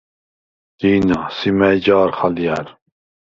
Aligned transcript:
დი̄ნა, 0.77 1.19
სი 1.37 1.49
მა̈ჲ 1.57 1.77
ჯა̄რხ 1.83 2.17
ალჲა̈რ? 2.25 2.67